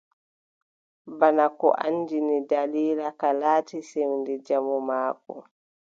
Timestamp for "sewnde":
3.91-4.33